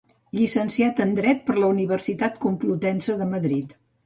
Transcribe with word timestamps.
Llicenciat 0.37 1.01
en 1.05 1.11
dret 1.19 1.43
per 1.49 1.57
la 1.59 1.69
Universitat 1.75 2.41
Complutense 2.47 3.19
de 3.23 3.29
Madrid. 3.37 3.79